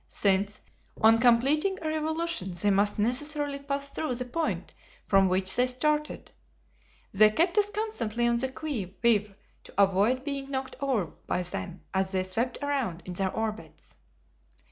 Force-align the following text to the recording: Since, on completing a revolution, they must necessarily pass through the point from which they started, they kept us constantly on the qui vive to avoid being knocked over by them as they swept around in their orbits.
Since, 0.07 0.61
on 0.99 1.19
completing 1.19 1.77
a 1.83 1.87
revolution, 1.87 2.53
they 2.59 2.71
must 2.71 2.97
necessarily 2.97 3.59
pass 3.59 3.87
through 3.87 4.15
the 4.15 4.25
point 4.25 4.73
from 5.05 5.27
which 5.29 5.55
they 5.55 5.67
started, 5.67 6.31
they 7.11 7.29
kept 7.29 7.55
us 7.59 7.69
constantly 7.69 8.27
on 8.27 8.37
the 8.37 8.51
qui 8.51 8.97
vive 9.03 9.35
to 9.65 9.73
avoid 9.79 10.23
being 10.23 10.49
knocked 10.49 10.75
over 10.79 11.05
by 11.05 11.43
them 11.43 11.83
as 11.93 12.11
they 12.13 12.23
swept 12.23 12.57
around 12.63 13.03
in 13.05 13.13
their 13.13 13.29
orbits. 13.31 13.95